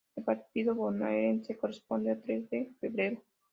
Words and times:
El 0.15 0.23
partido 0.23 0.73
Bonaerense 0.73 1.55
corresponde 1.55 2.09
a 2.09 2.19
Tres 2.19 2.49
de 2.49 2.71
Febrero. 2.79 3.21